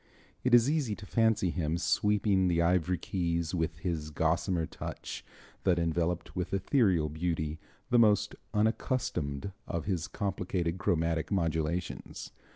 It 0.43 0.55
is 0.55 0.67
easy 0.67 0.95
to 0.95 1.05
fancy 1.05 1.51
him 1.51 1.77
sweeping 1.77 2.47
the 2.47 2.59
ivory 2.59 2.97
keys 2.97 3.53
with 3.53 3.77
his 3.77 4.09
gossamer 4.09 4.65
touch 4.65 5.23
that 5.63 5.77
enveloped 5.77 6.35
with 6.35 6.55
ethereal 6.55 7.07
beauty 7.07 7.59
the 7.91 7.99
most 7.99 8.33
unaccustomed 8.51 9.51
of 9.67 9.85
his 9.85 10.07
complicated 10.07 10.79
chromatic 10.79 11.31
modulations. 11.31 12.31